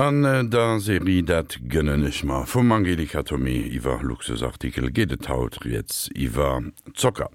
[0.00, 6.08] An äh, der Serie dat gënnen ich ma vum Angelikatomie iwwer Luxusartikel gedet haut jetzt
[6.16, 6.62] iwwer
[6.94, 7.28] Zocker.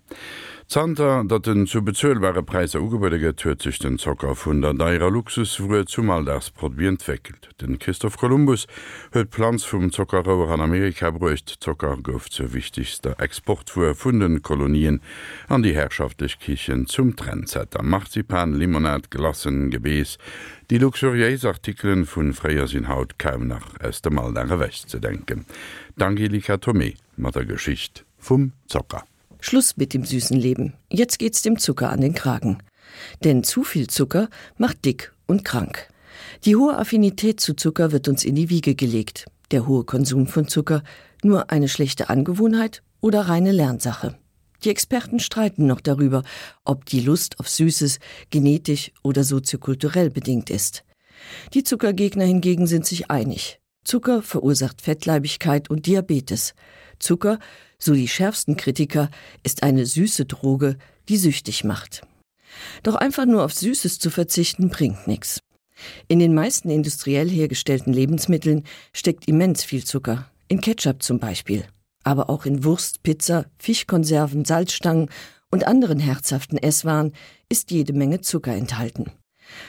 [0.68, 5.60] Zter, dat den zu bezuelbare Preise ugebäudeget huet sich den Zocker vun der deier Luxus
[5.60, 7.50] woe zumal das Produkt entwickelt.
[7.62, 8.66] Den Christoph Columbus
[9.14, 15.02] huet Planz vum Zockerrower an Amerika brucht Zocker gouf zur wichtigster Exportfuer vunden Kolonien
[15.48, 20.18] an die herrschaftlich Kichen zum Trendsetter Marzipan, Limonat, Glassen, Gebees,
[20.72, 25.46] die Luxuriesartikeln vun Freier sinn Haut kam nach erste Mal derer Wächt zu denken.
[25.96, 29.04] D'Angelika Tomé mat der Geschicht vum Zocker.
[29.46, 30.74] Schluss mit dem süßen Leben.
[30.92, 32.58] Jetzt geht's dem Zucker an den Kragen.
[33.24, 35.88] Denn zu viel Zucker macht dick und krank.
[36.46, 39.26] Die hohe Affinität zu Zucker wird uns in die Wiege gelegt.
[39.52, 40.84] Der hohe Konsum von Zucker
[41.22, 44.18] nur eine schlechte Angewohnheit oder reine Lernsache.
[44.64, 46.24] Die Experten streiten noch darüber,
[46.64, 48.00] ob die Lust auf Süßes
[48.32, 50.84] genetisch oder soziokulturell bedingt ist.
[51.54, 53.60] Die Zuckergegner hingegen sind sich einig.
[53.84, 56.56] Zucker verursacht Fettleibigkeit und Diabetes.
[57.00, 57.40] Zucker
[57.80, 59.10] so die schärfsten Kritiker,
[59.44, 60.78] ist eine süße Droge,
[61.10, 62.02] die süchtig macht.
[62.84, 65.40] Doch einfach nur auf Süßes zu verzichten bringt nichts.
[66.08, 71.66] In den meisten industriell hergestellten Lebensmitteln steckt immens viel Zucker, in Ketchup zum Beispiel,
[72.04, 75.10] aber auch in Wurst, Pizza, Fischkonserven, Salzstangen
[75.52, 77.12] und anderen herzhaften Esswaren
[77.50, 79.12] ist jede Menge Zucker enthalten.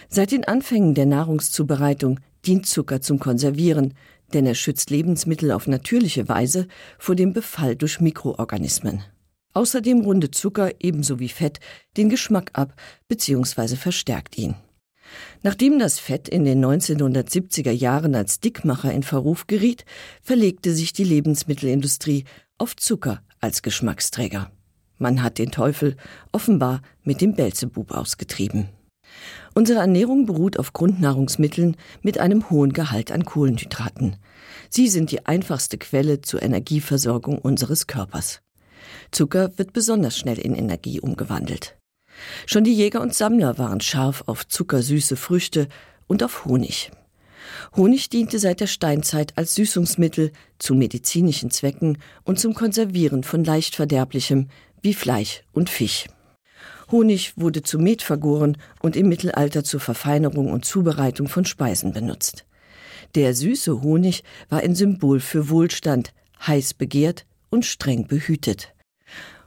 [0.08, 3.94] Seit den Anfängen der Nahrungszubereitung dient Zucker zum Konservieren,
[4.34, 9.02] denn er schützt Lebensmittel auf natürliche Weise vor dem Befall durch Mikroorganismen.
[9.55, 11.60] Außerdem rundet Zucker ebenso wie Fett
[11.96, 12.74] den Geschmack ab
[13.08, 13.77] bzw.
[13.77, 14.55] verstärkt ihn.
[15.42, 19.84] Nachdem das Fett in den 1970er Jahren als Dickmacher in Verruf geriet,
[20.22, 22.24] verlegte sich die Lebensmittelindustrie
[22.58, 24.50] auf Zucker als Geschmacksträger.
[24.98, 25.96] Man hat den Teufel
[26.33, 28.68] offenbar mit dem Belzebub ausgetrieben.
[29.56, 34.16] Unsere Ernährung beruht auf Grundnahrungsmitteln mit einem hohen Gehalt an Kohlenhydraten.
[34.68, 38.42] Sie sind die einfachste Quelle zur Energieversorgung unseres Körpers.
[39.12, 41.78] Zucker wird besonders schnell in Energie umgewandelt.
[42.45, 45.68] Schon die Jäger und Sammler waren scharf auf zuckersüße Früchte
[46.06, 46.90] und auf Honig.
[47.74, 54.50] Honig diente seit der Steinzeit als Süßungsmittel zu medizinischen Zwecken und zum Konservieren von leichtverderblichem
[54.83, 56.08] wie Fleisch und Fisch.
[56.91, 62.47] Honig wurde zu Met vergoren und im Mittelalter zur Verfeinerung und Zubereitung von Speisen benutzt.
[63.14, 66.13] Der süße Honig war ein Symbol für Wohlstand,
[66.46, 68.75] heiß begehrt und streng behütet.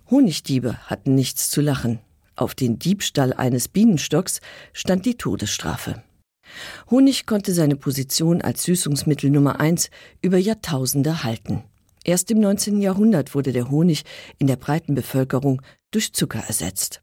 [0.09, 1.99] Honigdiebe hatten nichts zu lachen.
[2.35, 4.41] Auf den Diebstahl eines Bienenstocks
[4.73, 6.03] stand die Todesstrafe.
[6.89, 9.89] Honig konnte seine Position als Süßungsmittel Nummer eins
[10.21, 11.63] über Jahrtausende halten.
[12.03, 12.81] Erst im 19.
[12.81, 14.03] Jahrhundert wurde der Honig
[14.39, 15.61] in der breiten Bevölkerung
[15.91, 17.01] durch Zucker ersetzt.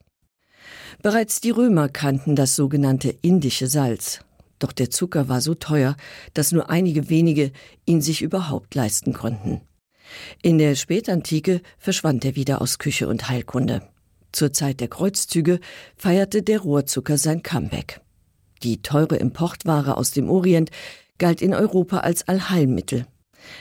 [1.03, 4.21] Bereits die Römer kannten das sogenannte indische Salz.
[4.59, 5.97] Doch der Zucker war so teuer,
[6.34, 7.53] dass nur einige wenige
[7.84, 9.61] ihn sich überhaupt leisten konnten.
[10.43, 13.83] In der Spätantike verschwand er wieder aus Küche und Heilkunde.
[14.33, 15.61] Zur Zeit der Kreuzzüge
[15.97, 18.01] feierte der Rohrzucker sein Comeback.
[18.63, 20.71] Die teure Importware aus dem Orient
[21.19, 23.07] galt in Europa als Allheilmittel.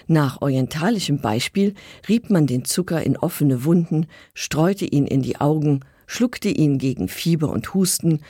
[0.07, 1.73] Nach orientalischem Beispiel
[2.07, 7.07] rieb man den Zucker in offene Wunden, streute ihn in die Augen schluckte ihn gegen
[7.07, 8.21] Fieber und Husten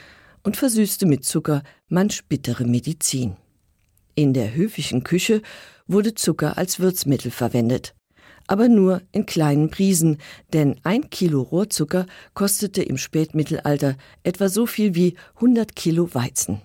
[0.44, 3.36] und versüßte mit Zucker manch bittere Medizin.
[4.16, 5.42] In der höfischen Küche
[5.88, 7.96] wurde Zucker als Würzmittel verwendet,
[8.48, 10.18] aber nur in kleinen Prisen,
[10.54, 16.62] denn ein Kilo Rohrzucker kostete im Spätmittelalter etwa so viel wie 100 Kilo Weizen.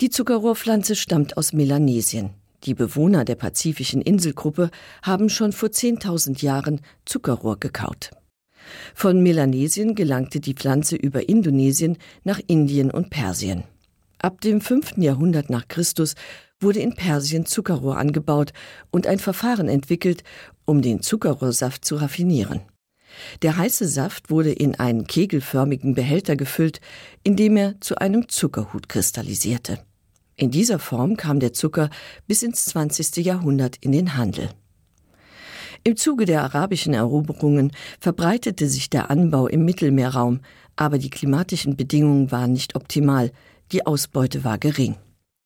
[0.00, 2.30] Die Zuckerrohrpflanze stammt aus Melanesien.
[2.64, 4.70] Die Bewohner der pazifischen Inselgruppe
[5.02, 8.10] haben schon vor 10.000 Jahren Zuckerrohr gekaut.
[8.94, 13.64] Von Melanesien gelangte die Pflanze über Indonesien nach Indien und Persien.
[14.18, 14.96] Ab dem 5.
[14.96, 16.14] Jahrhundert nach Christus
[16.60, 18.52] wurde in Persien Zuckerrohr angebaut
[18.90, 20.24] und ein Verfahren entwickelt,
[20.64, 22.62] um den Zuckerrohrsaft zu raffinieren.
[23.42, 26.80] Der heiße Saft wurde in einen kegelförmigen Behälter gefüllt,
[27.22, 29.78] in dem er zu einem Zuckerhut kristallisierte.
[30.36, 31.90] In dieser Form kam der Zucker
[32.26, 33.24] bis ins 20.
[33.24, 34.48] Jahrhundert in den Handel.
[35.86, 37.70] Im Zuge der arabischen Eroberungen
[38.00, 40.40] verbreitete sich der Anbau im Mittelmeerraum,
[40.76, 43.32] aber die klimatischen Bedingungen waren nicht optimal,
[43.70, 44.96] die Ausbeute war gering.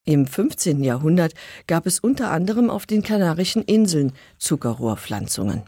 [0.05, 0.85] Im 15.
[0.85, 1.35] Jahrhundert
[1.67, 5.65] gab es unter anderem auf den Kanarischen Inseln Zuckerrohrpflanzungen.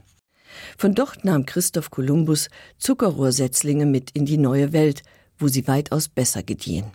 [0.79, 5.03] Von dort nahm Christoph Kolumbus Zuckerrohrsetzlinge mit in die neue Welt,
[5.37, 6.93] wo sie weitaus besser gediehen.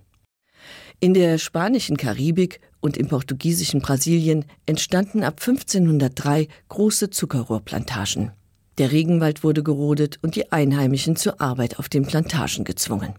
[1.01, 8.31] In der spanischen Karibik und im portugiesischen Brasilien entstanden ab 1503 große Zuckerrohrplantagen.
[8.77, 13.15] Der Regenwald wurde gerodet und die Einheimischen zur Arbeit auf den Plantagen gezwungen.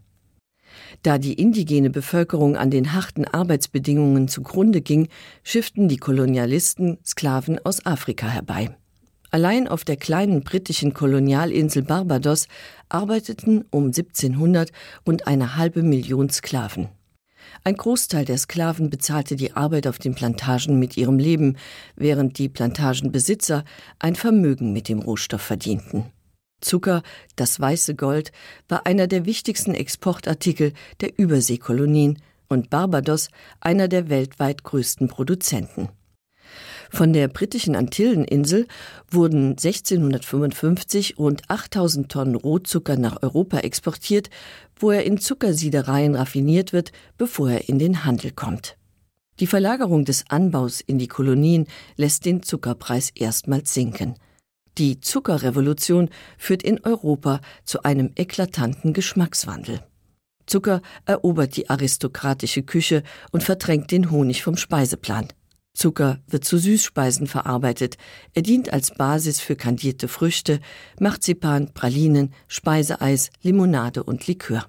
[1.03, 5.09] Da die indigene Bevölkerung an den harten Arbeitsbedingungen zugrunde ging,
[5.43, 8.71] schifften die Kolonialisten Sklaven aus Afrika herbei.
[9.33, 12.47] Allein auf der kleinen britischen Kolonialinsel Barbados
[12.89, 14.71] arbeiteten um 1700
[15.05, 16.89] und eine halbe Million Sklaven.
[17.65, 21.57] Ein Großteil der Sklaven bezahlte die Arbeit auf den Plantagen mit ihrem Leben,
[21.97, 23.65] während die Plantagenbesitzer
[23.99, 26.05] ein Vermögen mit dem Rohstoff verdienten.
[26.61, 27.03] Zucker,
[27.37, 28.33] das weiße Gold,
[28.69, 33.29] war einer der wichtigsten Exportartikel der Überseekolonien und Barbados
[33.61, 35.89] einer der weltweit größten Produzenten.
[36.91, 38.67] Von der britischen Antilleninsel
[39.11, 44.31] wurden 1655 rund 8000 Tonnen Rohzucker nach Europa exportiert,
[44.79, 48.77] wo er in Zuckersiedereien raffiniert wird, bevor er in den Handel kommt.
[49.41, 51.67] Die Verlagerung des Anbaus in die Kolonien
[51.97, 54.15] lässt den Zuckerpreis erstmals sinken.
[54.79, 59.81] Die Zuckerrevolution führt in Europa zu einem eklatanten Geschmackswandel.
[60.47, 63.03] Zucker erobert die aristokratische Küche
[63.33, 65.29] und verdrängt den Honig vom Speiseplan.
[65.77, 67.99] Zucker wird zu Süßspeisen verarbeitet.
[68.35, 70.61] Er dient als Basis für kandierte Früchte,
[70.99, 74.67] Marzipan, Pralinen, Speiseeis, Limonade und Likör.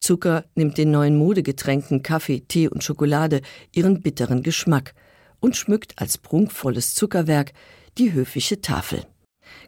[0.00, 3.40] Zucker nimmt den neuen Modegetränken Kaffee, Tee und Schokolade
[3.72, 4.94] ihren bitteren Geschmack
[5.40, 7.52] und schmückt als prunkvolles Zuckerwerk
[7.98, 9.04] die höfische Tafel.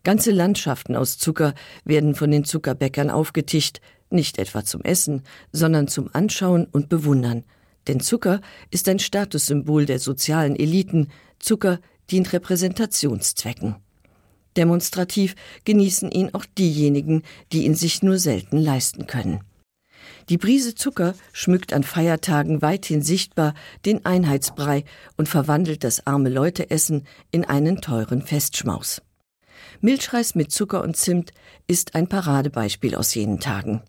[0.05, 3.81] Ganze Landschaften aus Zucker werden von den Zuckerbäckern aufgetischt,
[4.11, 5.22] nicht etwa zum Essen,
[5.52, 7.44] sondern zum Anschauen und Bewundern.
[7.88, 8.40] Denn Zucker
[8.70, 11.80] ist ein Statussymbol der sozialen Eliten, Zucker
[12.10, 13.76] dient Repräsentationszwecken.
[14.56, 15.34] Demonstrativ
[15.64, 17.22] genießen ihn auch diejenigen,
[17.52, 19.40] die ihn sich nur selten leisten können.
[20.28, 23.54] Die Brise Zucker schmückt an Feiertagen weithin sichtbar
[23.84, 24.84] den Einheitsbrei
[25.16, 29.02] und verwandelt das arme Leuteessen in einen teuren Festschmaus.
[29.80, 31.32] Milchreis mit Zucker und Zimt
[31.66, 33.82] ist ein Paradebeispiel aus jenen Tagen.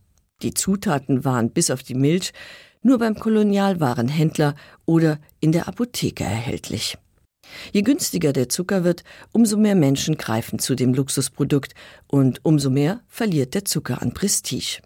[0.43, 2.33] Die Zutaten waren bis auf die Milch
[2.81, 6.97] nur beim Kolonialwarenhändler oder in der Apotheke erhältlich.
[7.71, 11.73] Je günstiger der Zucker wird, umso mehr Menschen greifen zu dem Luxusprodukt
[12.07, 14.81] und umso mehr verliert der Zucker an Prestige.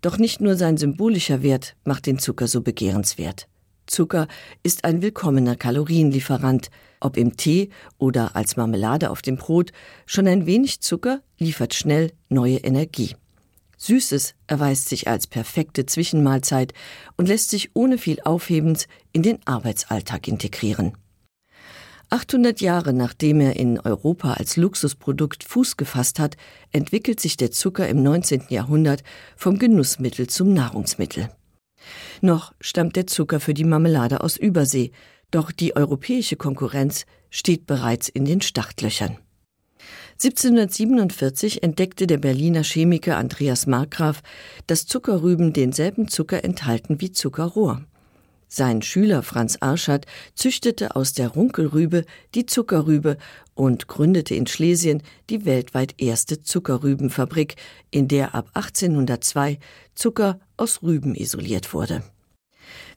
[0.00, 3.48] Doch nicht nur sein symbolischer Wert macht den Zucker so begehrenswert.
[3.86, 4.28] Zucker
[4.62, 6.70] ist ein willkommener Kalorienlieferant,
[7.00, 9.72] ob im Tee oder als Marmelade auf dem Brot,
[10.06, 13.14] schon ein wenig Zucker liefert schnell neue Energie.
[13.84, 16.72] Süßes erweist sich als perfekte Zwischenmahlzeit
[17.16, 20.96] und lässt sich ohne viel Aufhebens in den Arbeitsalltag integrieren.
[22.10, 26.36] 800 Jahre nachdem er in Europa als Luxusprodukt Fuß gefasst hat,
[26.72, 28.44] entwickelt sich der Zucker im 19.
[28.48, 29.02] Jahrhundert
[29.36, 31.28] vom Genussmittel zum Nahrungsmittel.
[32.20, 34.92] Noch stammt der Zucker für die Marmelade aus Übersee,
[35.30, 39.18] doch die europäische Konkurrenz steht bereits in den Startlöchern.
[40.22, 44.22] 1747 entdeckte der Berliner Chemiker Andreas Markgraf,
[44.66, 47.84] dass Zuckerrüben denselben Zucker enthalten wie Zuckerrohr.
[48.48, 50.06] Sein Schüler Franz Arschat
[50.36, 52.04] züchtete aus der Runkelrübe
[52.36, 53.16] die Zuckerrübe
[53.54, 57.56] und gründete in Schlesien die weltweit erste Zuckerrübenfabrik,
[57.90, 59.58] in der ab 1802
[59.96, 62.04] Zucker aus Rüben isoliert wurde.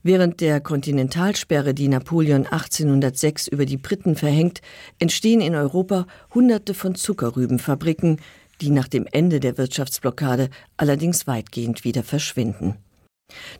[0.02, 4.60] Während der Kontinentalsperre, die Napoleon 1806 über die Briten verhängt,
[4.98, 8.20] entstehen in Europa Hunderte von Zuckerrübenfabriken,
[8.60, 12.76] die nach dem Ende der Wirtschaftsblockade allerdings weitgehend wieder verschwinden.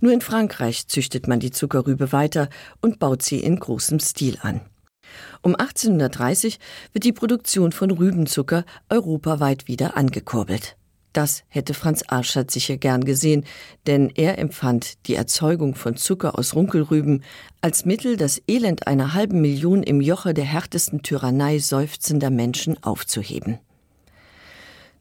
[0.01, 2.49] Nur in Frankreich züchtet man die Zuckerrübe weiter
[2.81, 4.63] und baut sie in großem Stil an.
[5.43, 6.59] Um 1830
[6.93, 10.78] wird die Produktion von Rübenzucker europaweit wieder angekurbelt.
[11.19, 13.45] Das hätte Franz Arschat sicher gern gesehen,
[13.89, 17.25] denn er empfand die Erzeugung von Zucker aus Runkelrüben
[17.61, 23.59] als Mittel, das Elend einer halben Million im Joche der härtesten Tyrannei seufzender Menschen aufzuheben.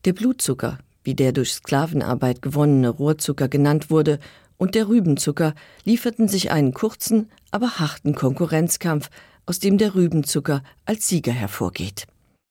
[0.06, 4.18] Der Blutzucker, wie der durch Sklavenarbeit gewonnene Rohrzucker genannt wurde,
[4.58, 9.12] und der Rübenzucker lieferten sich einen kurzen, aber harten Konkurrenzkampf,
[9.46, 12.08] aus dem der Rübenzucker als Sieger hervorgeht.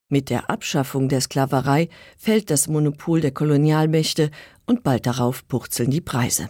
[0.09, 4.31] Mit der Abschaffung der Sklaverei fällt das Monopol der Kolonialmächte
[4.65, 6.49] und bald darauf purzeln die Preise.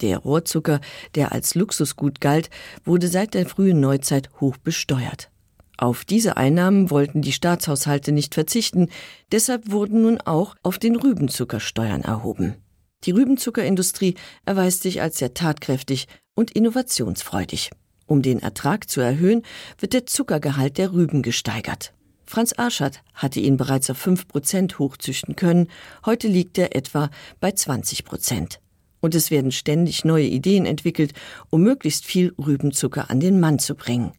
[0.00, 0.80] Der Rohrzucker,
[1.14, 2.48] der als Luxusgut galt,
[2.84, 5.30] wurde seit der frühen Neuzeit hoch besteuert.
[5.76, 8.88] Auf diese Einnahmen wollten die Staatshaushalte nicht verzichten,
[9.30, 12.56] deshalb wurden nun auch auf den Rübenzucker Steuern erhoben.
[13.04, 14.14] Die Rübenzuckerindustrie
[14.46, 17.70] erweist sich als sehr tatkräftig und innovationsfreudig.
[18.06, 19.42] Um den Ertrag zu erhöhen,
[19.78, 21.92] wird der Zuckergehalt der Rüben gesteigert.
[22.30, 25.66] Franz Arschat hatte ihn bereits auf fünf Prozent hochzüchten können,
[26.06, 27.10] heute liegt er etwa
[27.40, 28.60] bei 20 Prozent.
[29.00, 31.12] Und es werden ständig neue Ideen entwickelt,
[31.50, 34.12] um möglichst viel Rübenzucker an den Mann zu bringen.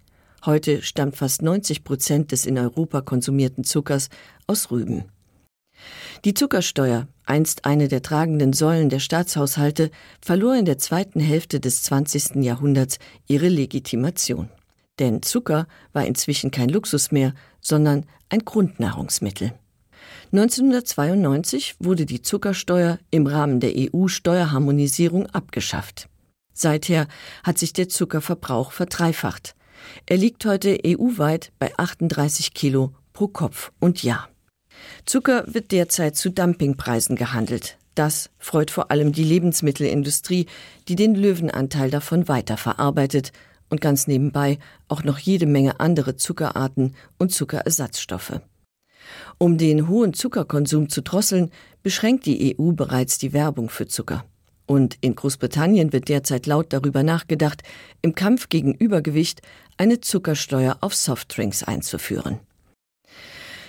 [0.45, 4.09] Heute stammt fast 90 Prozent des in Europa konsumierten Zuckers
[4.45, 5.05] aus Rüben.
[6.25, 9.89] Die Zuckersteuer, einst eine der tragenden Säulen der Staatshaushalte,
[10.19, 12.43] verlor in der zweiten Hälfte des 20.
[12.43, 14.49] Jahrhunderts ihre Legitimation.
[15.01, 19.51] Denn Zucker war inzwischen kein Luxus mehr, sondern ein Grundnahrungsmittel.
[20.31, 26.07] 1992 wurde die Zuckersteuer im Rahmen der EU-Steuerharmonisierung abgeschafft.
[26.53, 27.07] Seither
[27.43, 29.55] hat sich der Zuckerverbrauch verdreifacht.
[30.05, 34.29] Er liegt heute EU-weit bei 38 Kilo pro Kopf und Jahr.
[35.07, 37.79] Zucker wird derzeit zu Dumpingpreisen gehandelt.
[37.95, 40.45] Das freut vor allem die Lebensmittelindustrie,
[40.87, 43.31] die den Löwenanteil davon weiterverarbeitet
[43.71, 48.41] und ganz nebenbei auch noch jede Menge andere Zuckerarten und Zuckerersatzstoffe.
[49.39, 51.49] Um den hohen Zuckerkonsum zu drosseln,
[51.81, 54.25] beschränkt die EU bereits die Werbung für Zucker.
[54.67, 57.63] Und in Großbritannien wird derzeit laut darüber nachgedacht,
[58.01, 59.41] im Kampf gegen Übergewicht
[59.77, 62.39] eine Zuckersteuer auf Softdrinks einzuführen.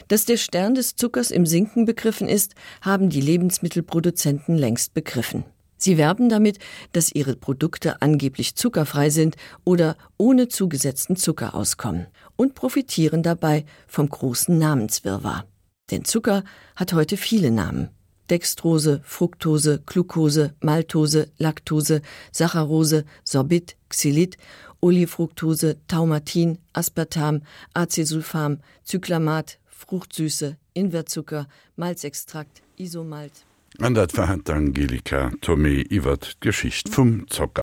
[0.09, 5.45] Dass der Stern des Zuckers im Sinken begriffen ist, haben die Lebensmittelproduzenten längst begriffen.
[5.83, 6.61] Sie werben damit,
[6.93, 9.35] dass ihre Produkte angeblich zuckerfrei sind
[9.65, 15.45] oder ohne zugesetzten Zucker auskommen und profitieren dabei vom großen Namenswirrwarr.
[15.91, 16.45] Denn Zucker
[16.77, 17.89] hat heute viele Namen.
[18.31, 24.37] Dextrose, Fructose, Glucose, Maltose, Laktose, Saccharose, Sorbit, Xylit,
[24.81, 27.43] Olifructose, Taumatin, Aspartam,
[27.75, 33.45] Acesulfam, Zyklamat, Fruchtsüße, Inverzucker, Malzextrakt, Isomalt.
[33.79, 37.61] An dat verhat Angelika Tommy iwwer Geschicht vum Zocker.